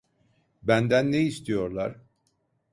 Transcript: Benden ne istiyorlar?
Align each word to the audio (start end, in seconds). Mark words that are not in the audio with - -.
Benden 0.61 1.11
ne 1.11 1.21
istiyorlar? 1.21 1.95